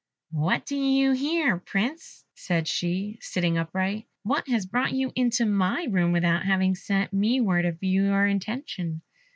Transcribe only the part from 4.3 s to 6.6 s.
has brought you into my room without